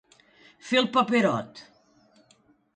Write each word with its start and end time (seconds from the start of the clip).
Fer 0.69 0.79
el 0.85 0.89
paperot. 0.95 1.63